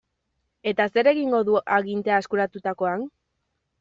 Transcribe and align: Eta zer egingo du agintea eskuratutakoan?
Eta 0.71 0.87
zer 0.95 1.09
egingo 1.11 1.41
du 1.49 1.59
agintea 1.77 2.19
eskuratutakoan? 2.25 3.05